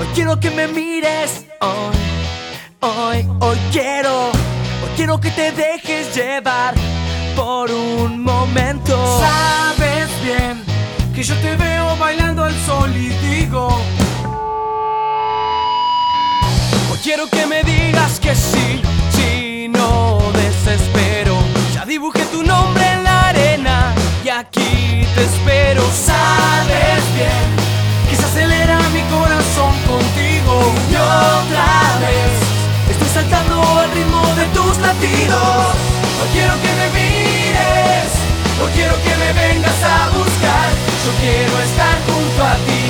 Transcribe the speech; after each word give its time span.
Hoy 0.00 0.06
quiero 0.14 0.38
que 0.38 0.50
me 0.50 0.68
mires. 0.68 1.44
Hoy, 1.60 1.96
hoy, 2.80 3.28
hoy 3.40 3.58
quiero. 3.72 4.28
Hoy 4.28 4.90
quiero 4.94 5.18
que 5.20 5.30
te 5.32 5.50
dejes 5.50 6.14
llevar 6.14 6.74
por 7.34 7.68
un 7.72 8.22
momento. 8.22 8.96
Sabes 9.18 10.08
bien 10.22 10.62
que 11.12 11.24
yo 11.24 11.34
te 11.38 11.56
veo 11.56 11.96
bailando 11.96 12.44
al 12.44 12.54
sol 12.64 12.94
y 12.94 13.08
digo. 13.08 13.66
Hoy 16.92 16.98
quiero 17.02 17.28
que 17.28 17.46
me 17.46 17.64
digas 17.64 18.20
que 18.20 18.36
sí, 18.36 18.80
si 19.10 19.66
no 19.68 20.20
desespero. 20.32 21.36
Ya 21.74 21.84
dibujé 21.84 22.24
tu 22.26 22.44
nombre 22.44 22.77
Yo 41.08 41.14
quiero 41.22 41.58
estar 41.62 41.96
junto 42.04 42.44
a 42.44 42.54
ti 42.66 42.84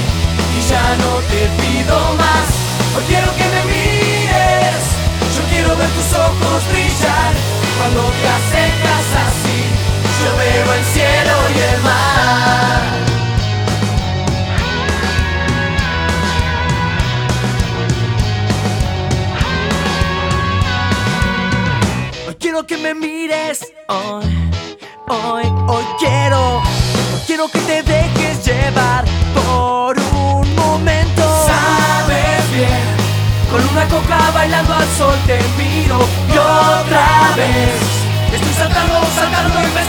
y 0.59 0.61
ya 0.69 0.83
no 0.97 1.11
te 1.31 1.41
pido 1.63 1.97
más. 2.17 2.47
Hoy 2.97 3.05
quiero 3.07 3.31
que 3.37 3.45
me 3.45 3.63
mires, 3.71 4.83
yo 5.37 5.43
quiero 5.49 5.77
ver 5.77 5.89
tus 5.91 6.13
ojos 6.19 6.67
brillar. 6.73 7.33
Cuando 7.79 8.03
te 8.03 8.29
acercas 8.29 9.07
así, 9.25 9.61
yo 10.19 10.31
veo 10.37 10.69
el 10.75 10.85
cielo 10.87 11.35
y 11.55 11.59
el 11.61 11.81
mar. 11.83 12.83
Quiero 22.41 22.67
que 22.67 22.77
me 22.79 22.95
mires. 22.95 23.73
Hoy, 23.87 24.25
hoy, 25.07 25.45
hoy 25.69 25.85
quiero. 26.01 26.63
Quiero 27.29 27.47
que 27.49 27.59
te 27.61 27.83
te 35.29 35.39
miro 35.59 35.99
y 36.27 36.39
otra 36.39 37.35
vez. 37.37 37.77
Estoy 38.33 38.55
saltando, 38.55 38.95
saltando 39.15 39.61
y 39.61 39.73
me 39.75 39.85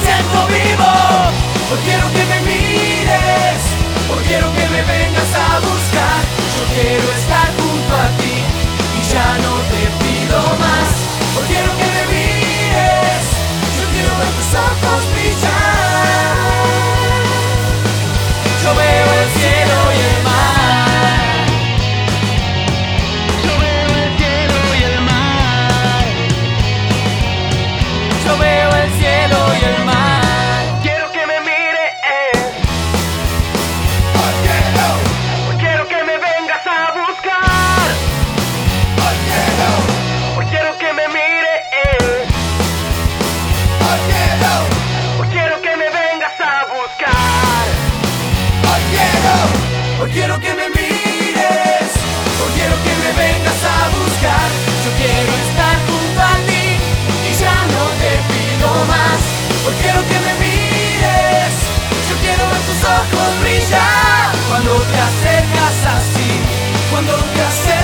Hoy 50.01 50.09
quiero 50.11 50.39
que 50.39 50.53
me 50.53 50.69
mires, 50.69 51.91
hoy 52.39 52.51
quiero 52.55 52.75
que 52.85 52.93
me 53.03 53.11
vengas 53.19 53.61
a 53.67 53.89
buscar. 53.99 54.47
Yo 54.85 54.91
quiero 54.95 55.31
estar 55.43 55.75
junto 55.87 56.21
a 56.21 56.35
ti 56.47 56.65
y 57.27 57.33
ya 57.35 57.57
no 57.75 57.83
te 57.99 58.11
pido 58.31 58.69
más. 58.87 59.19
Hoy 59.67 59.75
quiero 59.81 59.99
que 60.07 60.19
me 60.25 60.33
mires, 60.39 61.53
yo 62.09 62.15
quiero 62.23 62.43
ver 62.47 62.61
tus 62.61 62.81
ojos 62.87 63.39
brillar 63.41 64.31
cuando 64.47 64.71
te 64.71 64.99
acercas 65.09 65.77
así, 65.97 66.31
cuando 66.91 67.13
te 67.35 67.41
acercas. 67.41 67.78